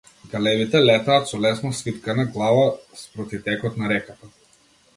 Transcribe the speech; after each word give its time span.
Галебите 0.29 0.79
летаат 0.89 1.29
со 1.31 1.37
лесно 1.43 1.71
свиткана 1.81 2.25
глава 2.37 2.65
спроти 3.03 3.37
текот 3.49 3.77
на 3.83 3.93
реката. 3.95 4.33